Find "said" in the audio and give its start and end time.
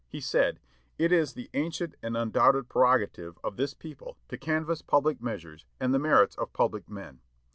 0.19-0.59